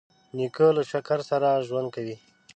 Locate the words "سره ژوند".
1.29-1.87